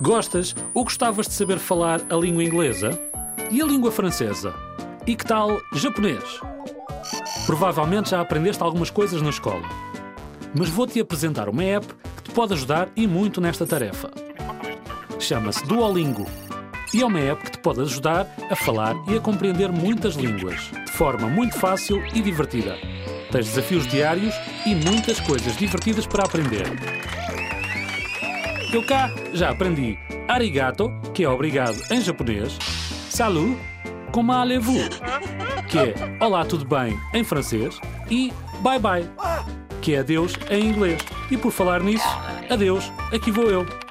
Gostas 0.00 0.54
ou 0.74 0.84
gostavas 0.84 1.26
de 1.26 1.34
saber 1.34 1.58
falar 1.58 2.00
a 2.10 2.16
língua 2.16 2.42
inglesa? 2.42 2.98
E 3.50 3.62
a 3.62 3.64
língua 3.64 3.92
francesa? 3.92 4.52
E 5.06 5.14
que 5.14 5.24
tal 5.24 5.60
japonês? 5.72 6.40
Provavelmente 7.46 8.10
já 8.10 8.20
aprendeste 8.20 8.62
algumas 8.62 8.90
coisas 8.90 9.22
na 9.22 9.30
escola. 9.30 9.62
Mas 10.54 10.68
vou-te 10.68 10.98
apresentar 10.98 11.48
uma 11.48 11.62
app 11.62 11.86
que 12.16 12.22
te 12.24 12.30
pode 12.32 12.54
ajudar 12.54 12.88
e 12.96 13.06
muito 13.06 13.40
nesta 13.40 13.66
tarefa. 13.66 14.10
Chama-se 15.20 15.64
Duolingo 15.66 16.26
e 16.92 17.00
é 17.00 17.06
uma 17.06 17.20
app 17.20 17.44
que 17.44 17.52
te 17.52 17.58
pode 17.58 17.80
ajudar 17.80 18.26
a 18.50 18.56
falar 18.56 18.96
e 19.08 19.16
a 19.16 19.20
compreender 19.20 19.70
muitas 19.70 20.14
línguas 20.14 20.70
de 20.86 20.92
forma 20.92 21.28
muito 21.28 21.58
fácil 21.58 22.02
e 22.14 22.20
divertida. 22.20 22.76
Tens 23.30 23.46
desafios 23.46 23.86
diários 23.86 24.34
e 24.66 24.74
muitas 24.74 25.20
coisas 25.20 25.56
divertidas 25.56 26.06
para 26.06 26.24
aprender. 26.24 26.66
Eu 28.74 28.84
cá. 28.84 29.08
Já 29.32 29.50
aprendi. 29.50 29.96
Arigato, 30.26 30.90
que 31.14 31.22
é 31.22 31.28
obrigado 31.28 31.80
em 31.92 32.00
japonês, 32.00 32.58
salut, 33.08 33.56
como 34.10 34.32
allez-vous, 34.32 34.88
que 35.68 35.78
é 35.78 35.94
olá, 36.18 36.44
tudo 36.44 36.64
bem? 36.64 36.98
em 37.12 37.22
francês, 37.22 37.78
e 38.10 38.32
bye 38.64 38.80
bye, 38.80 39.08
que 39.80 39.94
é 39.94 40.00
adeus 40.00 40.32
em 40.50 40.70
inglês. 40.70 41.00
E 41.30 41.36
por 41.36 41.52
falar 41.52 41.84
nisso, 41.84 42.08
adeus, 42.50 42.90
aqui 43.12 43.30
vou 43.30 43.48
eu. 43.48 43.83